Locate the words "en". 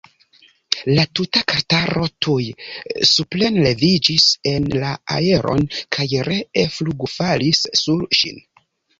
4.51-4.65